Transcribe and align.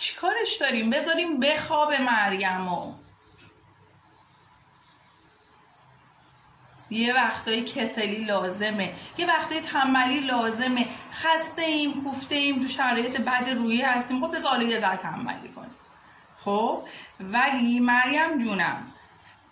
چیکارش 0.00 0.56
داریم؟ 0.60 0.90
بذاریم 0.90 1.40
بخواب 1.40 1.92
مریمو 1.92 2.92
یه 6.90 7.14
وقتایی 7.14 7.64
کسلی 7.64 8.24
لازمه. 8.24 8.94
یه 9.18 9.26
وقتایی 9.26 9.60
تنبلی 9.60 10.20
لازمه. 10.20 10.86
خسته 11.12 11.62
ایم 11.62 12.04
کوفته 12.04 12.34
ایم 12.34 12.62
تو 12.62 12.68
شرایط 12.68 13.20
بد 13.20 13.50
رویه 13.50 13.88
هستیم. 13.88 14.20
خب 14.20 14.36
بذار 14.36 14.62
یه 14.62 14.80
ذره 14.80 14.96
تنبلی 14.96 15.48
کنیم. 15.48 15.74
خب؟ 16.38 16.82
ولی 17.20 17.80
مریم 17.80 18.38
جونم 18.38 18.92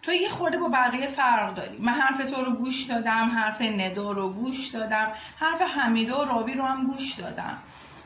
تو 0.03 0.13
یه 0.13 0.29
خورده 0.29 0.59
با 0.59 0.69
بقیه 0.69 1.07
فرق 1.07 1.55
داری. 1.55 1.79
من 1.79 1.93
حرف 1.93 2.31
تو 2.31 2.45
رو 2.45 2.53
گوش 2.53 2.83
دادم 2.83 3.31
حرف 3.35 3.61
ندا 3.63 4.13
رو 4.13 4.33
گوش 4.33 4.69
دادم 4.69 5.13
حرف 5.39 5.61
حمیده 5.63 6.15
و 6.15 6.25
رابی 6.25 6.55
رو 6.55 6.65
هم 6.65 6.87
گوش 6.87 7.13
دادم. 7.13 7.59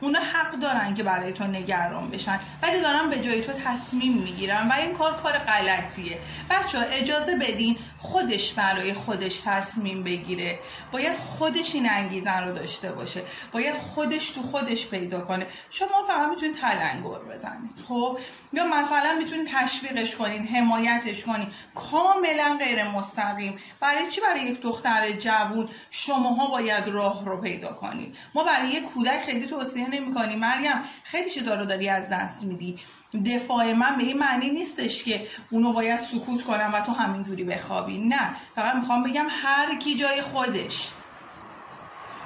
اونا 0.03 0.19
حق 0.19 0.51
دارن 0.51 0.93
که 0.93 1.03
برای 1.03 1.33
تو 1.33 1.43
نگران 1.43 2.09
بشن 2.09 2.39
ولی 2.61 2.81
دارن 2.81 3.09
به 3.09 3.19
جای 3.19 3.41
تو 3.41 3.53
تصمیم 3.53 4.13
می‌گیرن 4.13 4.67
و 4.67 4.73
این 4.73 4.93
کار 4.93 5.15
کار 5.15 5.37
غلطیه. 5.37 6.17
بچه 6.49 6.79
ها 6.79 6.85
اجازه 6.85 7.37
بدین 7.37 7.77
خودش 7.99 8.53
برای 8.53 8.93
خودش 8.93 9.41
تصمیم 9.45 10.03
بگیره. 10.03 10.59
باید 10.91 11.17
خودش 11.17 11.75
این 11.75 11.89
انگیزن 11.89 12.43
رو 12.43 12.53
داشته 12.53 12.91
باشه. 12.91 13.21
باید 13.51 13.75
خودش 13.75 14.29
تو 14.29 14.41
خودش 14.41 14.87
پیدا 14.87 15.21
کنه. 15.21 15.47
شما 15.69 16.07
فقط 16.07 16.29
می‌تونید 16.29 16.55
تلنگر 16.57 17.19
بزنید 17.19 17.71
خب؟ 17.87 18.17
یا 18.53 18.65
مثلا 18.65 19.15
می‌تونید 19.19 19.47
تشویقش 19.51 20.15
کنین 20.15 20.47
حمایتش 20.47 21.25
کنین. 21.25 21.47
کاملا 21.75 22.57
غیر 22.59 22.83
مستقیم. 22.83 23.59
برای 23.79 24.11
چی؟ 24.11 24.21
برای 24.21 24.41
یک 24.41 24.61
دختر 24.61 25.11
جوون 25.11 25.69
شماها 25.89 26.47
باید 26.47 26.87
راه 26.87 27.25
رو 27.25 27.41
پیدا 27.41 27.73
کنید. 27.73 28.15
ما 28.35 28.43
برای 28.43 28.69
یک 28.69 28.83
کودک 28.83 29.23
خیلی 29.25 29.47
توصیه 29.47 29.87
نمی 29.93 30.13
کنیم 30.13 30.39
مریم 30.39 30.81
خیلی 31.03 31.29
چیزا 31.29 31.53
رو 31.53 31.65
داری 31.65 31.89
از 31.89 32.09
دست 32.09 32.43
میدی. 32.43 32.79
دفاع 33.25 33.73
من 33.73 33.97
به 33.97 34.03
این 34.03 34.17
معنی 34.17 34.49
نیستش 34.49 35.03
که 35.03 35.27
اونو 35.49 35.73
باید 35.73 35.99
سکوت 35.99 36.43
کنم 36.43 36.71
و 36.73 36.81
تو 36.81 36.91
همینجوری 36.91 37.43
بخوابی. 37.43 37.97
نه 37.97 38.29
فقط 38.55 38.75
می‌خوام 38.75 39.03
بگم 39.03 39.27
هر 39.29 39.75
کی 39.75 39.95
جای 39.95 40.21
خودش. 40.21 40.91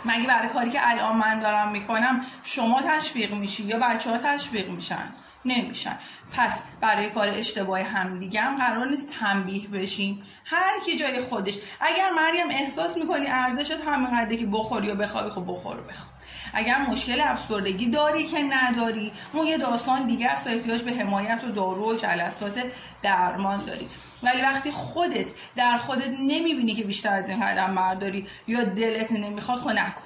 مگه 0.06 0.28
برای 0.28 0.50
کاری 0.50 0.70
که 0.70 0.90
الان 0.90 1.18
من 1.18 1.40
دارم 1.40 1.72
می‌کنم 1.72 2.26
شما 2.44 2.82
تشویق 2.82 3.34
میشی 3.34 3.64
یا 3.64 3.80
بچه 3.80 4.10
ها 4.10 4.18
تشویق 4.18 4.70
میشن؟ 4.70 5.14
نمیشن. 5.46 5.98
پس 6.38 6.64
برای 6.82 7.10
کار 7.10 7.30
اشتباه 7.30 7.82
همدیگه 7.82 8.42
هم 8.42 8.58
قرار 8.58 8.88
نیست 8.88 9.14
تنبیه 9.20 9.68
بشیم. 9.68 10.24
هر 10.46 10.80
کی 10.86 10.98
جای 10.98 11.22
خودش. 11.22 11.58
اگر 11.82 12.10
مریم 12.12 12.50
احساس 12.50 12.98
می‌کنی 12.98 13.28
ارزشت 13.28 13.82
همینقدره 13.88 14.38
که 14.38 14.46
بخوری 14.46 14.92
و 14.92 14.96
بخوابی 14.96 15.30
خب 15.30 15.44
بخور 15.48 15.78
و 15.78 15.84
بخواب 15.84 16.17
اگر 16.54 16.78
مشکل 16.78 17.22
افسردگی 17.22 17.90
داری 17.90 18.28
که 18.28 18.44
نداری 18.44 19.12
اون 19.34 19.48
یه 19.48 19.58
داستان 19.58 20.08
دیگه 20.08 20.28
است 20.28 20.48
احتیاج 20.48 20.82
به 20.82 20.92
حمایت 20.92 21.44
و 21.44 21.52
دارو 21.52 21.92
و 21.92 21.96
جلسات 21.96 22.64
درمان 23.04 23.66
داری. 23.66 23.90
ولی 24.24 24.42
وقتی 24.42 24.72
خودت 24.72 25.32
در 25.56 25.78
خودت 25.78 26.10
نمی‌بینی 26.10 26.74
که 26.74 26.84
بیشتر 26.84 27.14
از 27.14 27.30
این 27.30 27.46
قدم 27.46 27.76
برداری 27.76 28.28
یا 28.48 28.64
دلت 28.64 29.12
نمی‌خواد 29.12 29.60
خود 29.60 29.74
خب 29.74 29.80
نکن. 29.80 30.02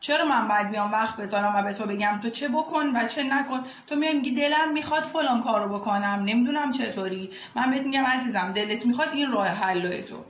چرا 0.00 0.24
من 0.24 0.48
باید 0.48 0.70
بیام 0.70 0.92
وقت 0.92 1.16
بذارم 1.16 1.56
و 1.56 1.62
به 1.62 1.72
تو 1.72 1.86
بگم 1.86 2.20
تو 2.22 2.30
چه 2.30 2.48
بکن 2.48 2.96
و 2.96 3.08
چه 3.08 3.22
نکن؟ 3.22 3.64
تو 3.86 3.96
میای 3.96 4.14
میگی 4.14 4.34
دلم 4.34 4.72
می‌خواد 4.72 5.02
فلان 5.02 5.42
کارو 5.42 5.78
بکنم 5.78 6.22
نمی‌دونم 6.24 6.72
چطوری. 6.72 7.30
من 7.54 7.70
بهت 7.70 7.82
میگم 7.82 8.04
عزیزم 8.04 8.52
دلت 8.52 8.86
می‌خواد 8.86 9.08
این 9.08 9.32
راه 9.32 9.48
حل 9.48 10.00
تو. 10.00 10.24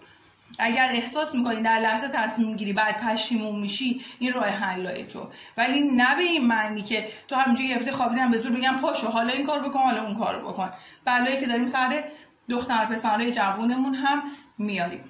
اگر 0.58 0.88
احساس 0.92 1.34
می‌کنی 1.34 1.62
در 1.62 1.78
لحظه 1.78 2.08
تصمیم 2.08 2.56
گیری 2.56 2.72
بعد 2.72 3.00
پشیمون 3.00 3.60
میشی 3.60 4.04
این 4.18 4.32
راه 4.32 4.48
حل 4.48 5.02
تو. 5.02 5.28
ولی 5.56 5.90
نه 5.96 6.16
به 6.16 6.22
این 6.22 6.46
معنی 6.46 6.82
که 6.82 7.08
تو 7.28 7.36
همینجوری 7.36 7.68
یفته 7.68 7.92
خوابیدم 7.92 8.30
به 8.30 8.38
زور 8.38 8.52
بگم 8.52 8.78
پاشو 8.82 9.08
حالا 9.08 9.32
این 9.32 9.46
کار 9.46 9.60
بکن 9.60 9.80
حالا 9.80 10.02
اون 10.02 10.14
کار 10.14 10.42
بکن. 10.42 10.70
بلایی 11.04 11.40
که 11.40 11.46
داریم 11.46 11.66
سر 11.66 12.04
دختر 12.48 12.86
پسرای 12.86 13.32
جوونمون 13.32 13.94
هم 13.94 14.22
میاریم. 14.58 15.04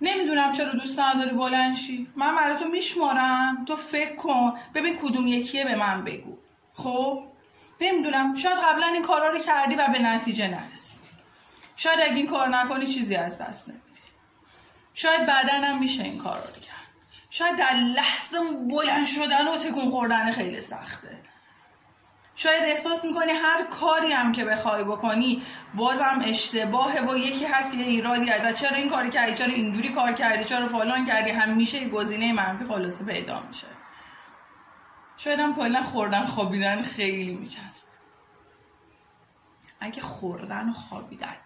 نمی‌دونم 0.00 0.52
چرا 0.52 0.72
دوست 0.72 1.00
نداری 1.00 1.30
بلنشی 1.30 2.06
من 2.16 2.36
برای 2.36 2.56
تو 2.56 2.64
میشمارم. 2.64 3.64
تو 3.64 3.76
فکر 3.76 4.16
کن. 4.16 4.54
ببین 4.74 4.96
کدوم 4.96 5.28
یکیه 5.28 5.64
به 5.64 5.76
من 5.76 6.04
بگو. 6.04 6.38
خب؟ 6.74 7.22
نمی‌دونم. 7.80 8.34
شاید 8.34 8.58
قبلا 8.58 8.86
این 8.86 9.02
کارا 9.02 9.30
رو 9.30 9.38
کردی 9.38 9.74
و 9.74 9.88
به 9.92 9.98
نتیجه 9.98 10.48
نرسی. 10.48 10.91
شاید 11.76 12.00
اگه 12.00 12.16
این 12.16 12.26
کار 12.26 12.48
نکنی 12.48 12.86
چیزی 12.86 13.16
از 13.16 13.38
دست 13.38 13.68
نمیدی. 13.68 13.82
شاید 14.94 15.26
بعدا 15.26 15.52
هم 15.52 15.78
میشه 15.80 16.02
این 16.02 16.18
کار 16.18 16.36
رو 16.36 16.60
کرد. 16.60 16.72
شاید 17.30 17.56
در 17.56 17.72
لحظه 17.72 18.38
بلند 18.70 19.06
شدن 19.06 19.48
و 19.48 19.56
تکون 19.56 19.90
خوردن 19.90 20.32
خیلی 20.32 20.60
سخته. 20.60 21.22
شاید 22.34 22.62
احساس 22.62 23.04
می‌کنی 23.04 23.32
هر 23.32 23.64
کاری 23.64 24.12
هم 24.12 24.32
که 24.32 24.44
بخوای 24.44 24.84
بکنی 24.84 25.42
بازم 25.74 26.20
اشتباهه 26.24 27.00
و 27.00 27.16
یکی 27.16 27.44
هست 27.44 27.72
که 27.72 27.78
ایرادی 27.78 28.30
ازت. 28.30 28.54
چرا 28.54 28.76
این 28.76 28.90
کاری 28.90 29.10
کردی؟ 29.10 29.34
چرا 29.34 29.52
اینجوری 29.52 29.88
کار 29.88 30.12
کردی؟ 30.12 30.44
چرا 30.44 30.68
فلان 30.68 31.06
کردی؟ 31.06 31.30
همیشه 31.30 31.88
گزینه 31.88 32.32
منفی 32.32 32.64
خلاصه 32.64 33.04
پیدا 33.04 33.40
میشه. 33.40 33.66
شاید 35.16 35.40
هم 35.40 35.56
کلا 35.56 35.82
خوردن 35.82 36.26
خوابیدن 36.26 36.82
خیلی 36.82 37.34
میچسبه. 37.34 37.92
اگه 39.80 40.02
خوردن 40.02 40.68
و 40.68 40.72
خوابیدن. 40.72 41.36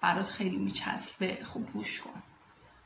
برات 0.00 0.28
خیلی 0.28 0.56
میچسبه. 0.56 1.38
خوب 1.44 1.72
گوش 1.72 2.00
کن. 2.00 2.22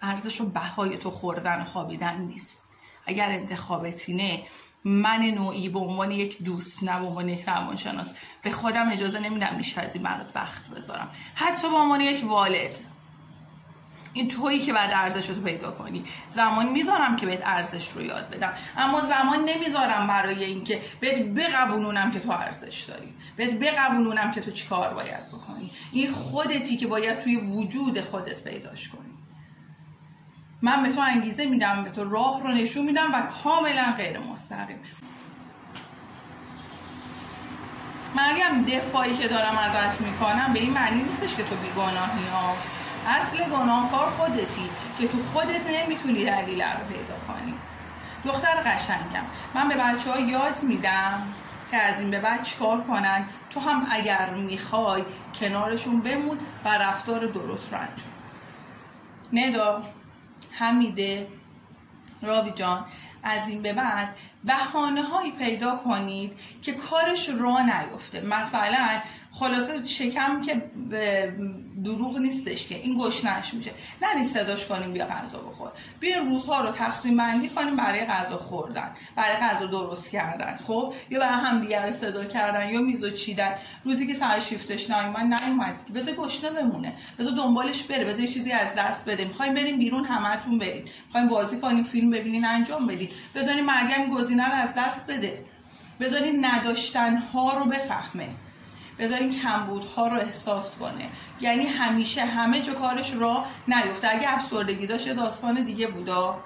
ارزش 0.03 0.41
و 0.41 0.51
بهای 0.51 0.99
تو 0.99 1.11
خوردن 1.11 1.63
و 1.63 1.65
خوابیدن 1.65 2.21
نیست. 2.21 2.63
اگر 3.07 3.29
انتخابتینه 3.31 4.43
من 4.85 5.21
نوعی 5.23 5.69
به 5.69 5.79
عنوان 5.79 6.11
یک 6.11 6.43
دوست 6.43 6.83
نه 6.83 7.01
به 7.01 7.07
عنوان 7.07 7.29
یک 7.29 7.49
روانشناس 7.49 8.15
به 8.43 8.51
خودم 8.51 8.93
اجازه 8.93 9.19
نمیدم 9.19 9.57
بیشتر 9.57 9.85
از 9.85 9.95
این 9.95 10.03
برات 10.05 10.37
وقت 10.37 10.69
بذارم. 10.69 11.11
حتی 11.35 11.71
به 11.71 11.77
عنوان 11.77 12.01
یک 12.01 12.25
والد. 12.25 12.96
این 14.17 14.29
تویی 14.29 14.61
که 14.61 14.73
بعد 14.73 14.91
ارزش 14.95 15.29
رو 15.29 15.35
پیدا 15.35 15.71
کنی. 15.71 16.05
زمان 16.29 16.69
می‌ذارم 16.69 17.17
که 17.17 17.27
بهت 17.27 17.43
ارزش 17.45 17.89
رو 17.89 18.03
یاد 18.03 18.31
بدم. 18.31 18.53
اما 18.77 19.01
زمان 19.01 19.45
نمی‌ذارم 19.45 20.07
برای 20.07 20.45
اینکه 20.45 20.81
بهت 21.01 21.23
بقبولونم 21.23 22.13
که 22.13 22.21
تو 22.21 22.31
ارزش 22.31 22.83
داری. 22.83 23.15
بهت 23.37 23.55
بقبولونم 23.55 24.33
که 24.33 24.41
تو 24.41 24.51
چیکار 24.51 24.95
باید 24.95 25.29
بکنی. 25.29 25.71
این 25.93 26.13
خودتی 26.13 26.77
که 26.77 26.87
باید 26.87 27.19
توی 27.19 27.37
وجود 27.37 28.01
خودت 28.01 28.43
پیداش 28.45 28.89
کنی. 28.89 29.01
من 30.63 30.83
به 30.83 30.93
تو 30.93 31.01
انگیزه 31.01 31.47
میدم 31.47 31.85
به 31.85 31.91
تو 31.91 32.11
راه 32.11 32.43
رو 32.43 32.53
نشون 32.53 32.85
میدم 32.85 33.15
و 33.15 33.23
کاملا 33.45 33.95
غیر 33.97 34.19
مستقیم. 34.19 34.79
مریم 38.15 38.63
دفاعی 38.63 39.17
که 39.17 39.29
دارم 39.29 39.59
ازت 39.59 40.01
می‌کنم 40.01 40.53
به 40.53 40.61
این 40.61 40.73
معنی 40.73 41.03
نیستش 41.03 41.37
که 41.37 41.43
تو 41.43 41.57
بیگناهی 41.57 42.29
ها. 42.33 42.76
اصل 43.07 43.45
گناهکار 43.45 44.11
خودتی 44.11 44.71
که 44.99 45.09
تو 45.09 45.19
خودت 45.33 45.71
نمی‌تونی 45.71 46.25
دلیل 46.25 46.63
رو 46.63 46.85
پیدا 46.89 47.15
کنی. 47.29 47.55
دختر 48.25 48.55
قشنگم. 48.55 49.25
من 49.55 49.69
به 49.69 49.75
بچه 49.75 50.11
ها 50.11 50.21
یاد 50.21 50.63
میدم 50.63 51.35
که 51.71 51.77
از 51.77 52.01
این 52.01 52.11
به 52.11 52.21
بعد 52.21 52.43
چیکار 52.43 52.81
کنن؟ 52.81 53.25
تو 53.51 53.61
هم 53.61 53.87
اگر 53.91 54.31
می‌خوای 54.31 55.05
کنارشون 55.41 56.01
بمون 56.01 56.39
و 56.65 56.69
رفتار 56.69 57.27
درست 57.27 57.73
رو 57.73 57.79
انجام 57.79 58.17
ندا 59.33 59.83
حمیده 60.51 61.29
رابی 62.23 62.51
جان 62.51 62.85
از 63.23 63.49
این 63.49 63.63
به 63.63 63.73
بعد 63.73 64.09
بهانه 64.45 65.03
هایی 65.03 65.33
پیدا 65.33 65.77
کنید 65.77 66.33
که 66.63 66.73
کارش 66.73 67.29
را 67.29 67.59
نیفته 67.61 68.21
مثلا 68.21 69.01
خلاصه 69.39 69.83
شکم 69.89 70.43
که 70.43 70.63
دروغ 71.85 72.19
نیستش 72.19 72.69
که 72.69 72.75
این 72.75 72.99
گشنش 72.99 73.55
میشه. 73.55 73.71
نه 74.03 74.23
صداش 74.23 74.67
کنیم 74.67 74.93
بیا 74.93 75.07
غذا 75.07 75.39
بخور. 75.39 75.71
بیا 76.01 76.23
روزها 76.23 76.61
رو 76.61 76.71
تقسیم 76.71 77.17
بندی 77.17 77.49
کنیم 77.49 77.77
برای 77.77 78.05
غذا 78.05 78.37
خوردن 78.37 78.91
برای 79.17 79.37
غذا 79.37 79.67
درست 79.67 80.11
کردن 80.11 80.59
خب؟ 80.67 80.95
یا 81.11 81.21
برای 81.21 81.41
هم 81.41 81.61
دیگر 81.61 81.91
صدا 81.91 82.25
کردن 82.25 82.69
یا 82.69 82.81
میزو 82.81 83.11
چیدن. 83.11 83.55
روزی 83.85 84.07
که 84.07 84.15
سر 84.15 84.39
شیفتش 84.39 84.91
نیومد 84.91 85.43
نیومد. 85.43 85.75
بذار 85.95 86.15
گشنه 86.15 86.51
بمونه. 86.51 86.93
بذار 87.19 87.33
دنبالش 87.37 87.83
بره. 87.83 88.05
بذار 88.05 88.27
چیزی 88.27 88.53
از 88.53 88.69
دست 88.79 89.05
بده 89.05 89.25
می‌خوایم 89.25 89.55
بریم 89.55 89.79
بیرون 89.79 90.05
همتون 90.05 90.59
بریم 90.59 90.85
می‌خوایم 91.07 91.29
بازی 91.29 91.59
کنیم 91.61 91.85
فیلم 91.85 92.11
ببینین 92.11 92.45
انجام 92.45 92.87
بدین. 92.87 93.09
بذارین 93.35 93.65
مریم 93.65 94.11
گزینه 94.11 94.47
رو 94.49 94.55
از 94.55 94.75
دست 94.77 95.11
بده. 95.11 95.45
بذارین 96.01 96.45
نداشتن 96.45 97.17
ها 97.17 97.59
رو 97.59 97.65
بفهمه. 97.65 98.29
بذارین 98.99 99.41
کمبودها 99.41 100.09
رو 100.09 100.21
احساس 100.21 100.77
کنه. 100.77 101.09
یعنی 101.41 101.67
همیشه 101.67 102.25
همه 102.25 102.61
جا 102.61 102.75
کارش 102.75 103.15
را 103.15 103.45
نیفته. 103.69 104.09
اگه 104.11 104.35
افسردگی 104.35 104.87
داشته 104.87 105.15
داستان 105.15 105.65
دیگه 105.65 105.87
بودا. 105.87 106.39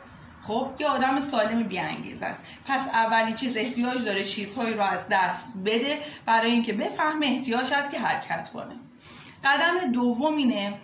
خب 0.42 0.70
یه 0.78 0.86
آدم 0.86 1.20
سالم 1.20 1.62
بیانگیز 1.62 2.22
است. 2.22 2.42
پس 2.66 2.80
اولین 2.88 3.36
چیز 3.36 3.56
احتیاج 3.56 4.04
داره 4.04 4.24
چیزهایی 4.24 4.74
رو 4.74 4.82
از 4.82 5.08
دست 5.10 5.54
بده 5.64 5.98
برای 6.26 6.50
اینکه 6.50 6.72
بفهمه 6.72 7.26
احتیاج 7.26 7.72
هست 7.72 7.90
که 7.90 7.98
حرکت 7.98 8.50
کنه. 8.50 8.74
قدم 9.44 9.92
دوم 9.92 10.36
اینه 10.36 10.74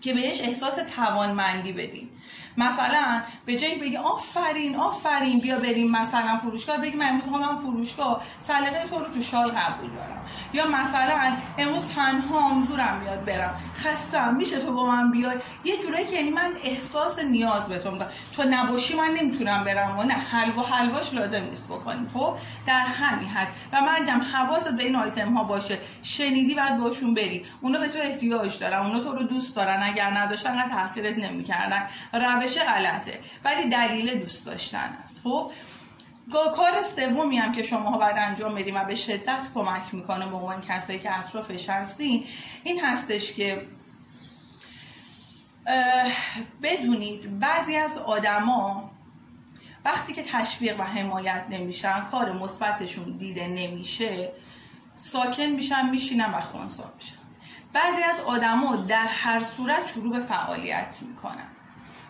که 0.00 0.14
بهش 0.14 0.40
احساس 0.40 0.78
توانمندی 0.96 1.72
بدین. 1.72 2.08
مثلا 2.56 3.22
به 3.46 3.56
جایی 3.56 3.78
بگی 3.78 3.96
آفرین 3.96 4.76
آفرین 4.76 5.40
بیا 5.40 5.58
بریم 5.58 5.90
مثلا 5.90 6.36
فروشگاه 6.36 6.78
بگی 6.78 6.96
من 6.96 7.08
امروز 7.08 7.28
من 7.28 7.56
فروشگاه 7.56 8.22
سلیقه 8.38 8.86
تو 8.90 8.98
رو 8.98 9.04
تو 9.04 9.22
شال 9.22 9.50
قبول 9.50 9.90
دارم. 9.90 10.20
یا 10.52 10.66
مثلا 10.66 11.36
امروز 11.58 11.88
تنها 11.88 12.62
زورم 12.68 13.00
میاد 13.00 13.24
برم. 13.24 13.54
خستم 13.76 14.34
میشه 14.34 14.58
تو 14.58 14.72
با 14.72 14.86
من 14.86 15.10
بیای؟ 15.10 15.36
یه 15.64 15.78
جورایی 15.78 16.06
که 16.06 16.16
یعنی 16.16 16.30
من 16.30 16.52
احساس 16.64 17.18
نیاز 17.18 17.68
به 17.68 17.78
تو 17.78 17.90
تو 18.36 18.42
نباشی 18.50 18.96
من 18.96 19.10
نمی‌تونم 19.20 19.64
برم. 19.64 19.98
و 19.98 20.02
نه 20.02 20.14
حلوا 20.14 20.62
حلواش 20.62 21.14
لازم 21.14 21.42
نیست 21.42 21.68
بکنیم. 21.68 22.10
خب؟ 22.14 22.34
در 22.66 22.80
همین 22.80 23.28
حد. 23.28 23.48
و 23.72 23.80
من 23.80 24.00
میگم 24.00 24.22
حواست 24.32 24.76
به 24.76 24.82
این 24.82 24.96
آیتم 24.96 25.34
ها 25.34 25.44
باشه. 25.44 25.78
شنیدی 26.02 26.54
بعد 26.54 26.78
باشون 26.78 27.14
بری. 27.14 27.46
اونا 27.60 27.78
به 27.78 27.88
تو 27.88 27.98
احتیاج 28.02 28.58
دارن. 28.58 28.78
اونا 28.78 29.00
تو 29.00 29.12
رو 29.12 29.22
دوست 29.22 29.56
دارن. 29.56 29.80
اگر 29.82 30.10
نداشتن 30.10 30.68
تحقیرت 30.68 31.18
نمی‌کردن. 31.18 31.82
روش 32.40 32.58
غلطه 32.58 33.20
ولی 33.44 33.68
دلیل 33.68 34.18
دوست 34.18 34.46
داشتن 34.46 34.98
است. 35.02 35.20
خب 35.22 35.52
کار 36.32 36.82
سومی 36.96 37.38
هم 37.38 37.52
که 37.52 37.62
شما 37.62 37.98
بعد 37.98 38.18
انجام 38.18 38.54
بدیم 38.54 38.76
و 38.76 38.84
به 38.84 38.94
شدت 38.94 39.46
کمک 39.54 39.94
می‌کنه 39.94 40.26
به 40.26 40.36
عنوان 40.36 40.60
کسایی 40.60 40.98
که 40.98 41.18
اطرافش 41.18 41.70
هستین 41.70 42.24
این 42.64 42.80
هستش 42.80 43.32
که 43.32 43.62
بدونید 46.62 47.38
بعضی 47.38 47.76
از 47.76 47.98
آدما 47.98 48.90
وقتی 49.84 50.12
که 50.12 50.22
تشویق 50.22 50.80
و 50.80 50.82
حمایت 50.82 51.44
نمیشن 51.50 52.00
کار 52.00 52.32
مثبتشون 52.32 53.16
دیده 53.16 53.48
نمیشه 53.48 54.32
ساکن 54.94 55.42
میشن 55.42 55.90
میشینن 55.90 56.34
و 56.34 56.40
خونسا 56.40 56.92
میشن. 56.96 57.16
بعضی 57.74 58.02
از 58.02 58.20
آدما 58.20 58.76
در 58.76 59.06
هر 59.06 59.40
صورت 59.40 59.86
شروع 59.86 60.12
به 60.12 60.20
فعالیت 60.20 60.98
می‌کنن. 61.08 61.48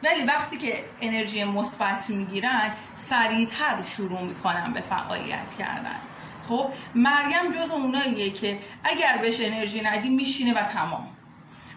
ولی 0.02 0.24
وقتی 0.24 0.58
که 0.58 0.84
انرژی 1.00 1.44
مثبت 1.44 2.10
می‌گیرن 2.10 2.72
سریعتر 2.94 3.82
شروع 3.82 4.22
می‌کنن 4.22 4.72
به 4.72 4.80
فعالیت 4.80 5.54
کردن. 5.58 6.00
خب 6.48 6.70
مریم 6.94 7.50
جز 7.50 7.70
اوناییه 7.70 8.30
که 8.30 8.58
اگر 8.84 9.18
بهش 9.18 9.40
انرژی 9.40 9.80
ندی 9.80 10.08
میشینه 10.08 10.54
و 10.54 10.62
تمام. 10.62 11.08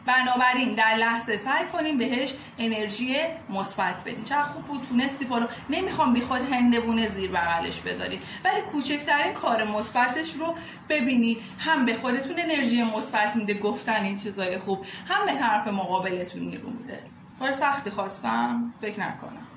بنابراین 0.05 0.75
در 0.75 0.95
لحظه 0.95 1.37
سعی 1.37 1.65
کنیم 1.65 1.97
بهش 1.97 2.33
انرژی 2.59 3.15
مثبت 3.49 4.01
بدیم. 4.01 4.23
چه 4.23 4.35
خوب 4.35 4.65
بود 4.65 4.87
تونستی 4.89 5.25
فلان. 5.25 5.49
نمی‌خوام 5.69 6.13
بی 6.13 6.21
خود 6.21 6.53
هندبونه 6.53 7.07
زیر 7.07 7.31
بغلش 7.31 7.81
بذاری. 7.81 8.21
ولی 8.45 8.61
کوچکترین 8.61 9.33
کار 9.33 9.63
مثبتش 9.63 10.33
رو 10.33 10.55
ببینی. 10.89 11.37
هم 11.59 11.85
به 11.85 11.95
خودتون 11.95 12.35
انرژی 12.39 12.83
مثبت 12.83 13.35
میده 13.35 13.53
گفتن 13.53 14.03
این 14.03 14.17
چیزای 14.17 14.59
خوب. 14.59 14.85
هم 15.07 15.25
به 15.25 15.33
طرف 15.33 15.67
مقابلتون 15.67 16.41
نیرو 16.41 16.69
میده. 16.69 16.99
کار 17.39 17.51
سختی 17.51 17.89
خواستم 17.89 18.73
فکر 18.81 18.99
نکنم. 18.99 19.47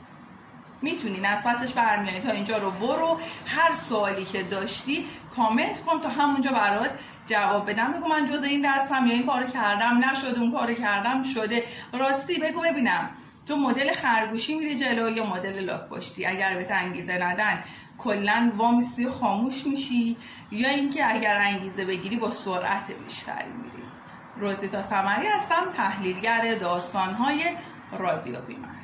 می‌تونی 0.82 1.26
از 1.26 1.44
پسش 1.44 1.72
برمیانی 1.72 2.20
تا 2.20 2.30
اینجا 2.30 2.58
رو 2.58 2.70
برو. 2.70 3.20
هر 3.46 3.74
سوالی 3.74 4.24
که 4.24 4.42
داشتی 4.42 5.06
کامنت 5.36 5.80
کن 5.80 6.00
تا 6.00 6.08
همونجا 6.08 6.52
برات 6.52 6.90
جواب 7.26 7.70
بدم. 7.70 7.92
بگو 7.92 8.08
من 8.08 8.26
جز 8.32 8.42
این 8.42 8.66
دستم 8.70 9.06
یا 9.06 9.14
این 9.14 9.26
کارو 9.26 9.46
کردم. 9.46 10.10
نشده 10.10 10.40
اون 10.40 10.52
کارو 10.52 10.74
کردم 10.74 11.22
شده. 11.22 11.62
راستی 11.92 12.40
بگو 12.40 12.60
ببینم. 12.60 13.10
تو 13.46 13.56
مدل 13.56 13.92
خرگوشی 13.92 14.54
میری 14.54 14.78
جلو 14.78 15.10
یا 15.10 15.26
مدل 15.26 15.64
لاک 15.64 15.88
پشتی 15.88 16.26
اگر 16.26 16.54
به 16.54 16.74
انگیزه 16.74 17.18
ندن 17.18 17.64
کلا 17.98 18.52
وامیستی 18.56 19.04
و 19.06 19.10
خاموش 19.10 19.66
میشی. 19.66 20.16
یا 20.50 20.68
اینکه 20.68 21.14
اگر 21.14 21.36
انگیزه 21.36 21.84
بگیری 21.84 22.16
با 22.16 22.30
سرعت 22.30 22.92
بیشتری 22.92 23.52
میری. 23.52 23.82
روزیتا 24.40 24.82
سمری 24.82 25.26
هستم 25.26 25.72
تحلیلگر 25.76 26.54
داستانهای 26.54 27.42
رادیو 27.98 28.40
بیمن. 28.40 28.75